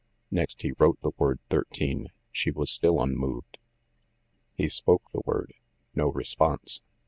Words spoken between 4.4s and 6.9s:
He spoke the word; no response.